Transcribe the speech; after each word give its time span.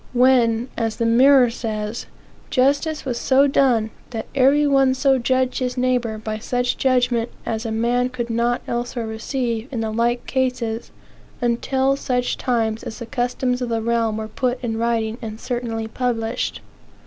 when, 0.13 0.67
as 0.77 0.95
the 0.95 1.05
Mirror 1.05 1.51
says, 1.51 2.07
"justice 2.49 3.05
was 3.05 3.19
so 3.19 3.45
done, 3.45 3.91
that 4.09 4.25
every 4.33 4.65
one 4.65 4.95
so 4.95 5.19
judged 5.19 5.59
his 5.59 5.77
neighbor, 5.77 6.17
by 6.17 6.39
such 6.39 6.75
judgment 6.75 7.29
as 7.45 7.67
a 7.67 7.71
man 7.71 8.09
could 8.09 8.27
not 8.27 8.63
elsewhere 8.67 9.05
receive 9.05 9.67
in 9.71 9.81
the 9.81 9.91
like 9.91 10.25
cases, 10.25 10.89
until 11.39 11.95
such 11.95 12.35
times 12.35 12.81
as 12.81 12.97
the 12.97 13.05
customs 13.05 13.61
of 13.61 13.69
the 13.69 13.79
realm, 13.79 14.17
were 14.17 14.27
put 14.27 14.59
in 14.63 14.75
writing 14.75 15.19
and 15.21 15.39
certainly 15.39 15.87
published?" 15.87 16.61